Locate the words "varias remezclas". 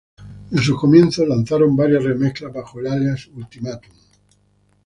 1.75-2.51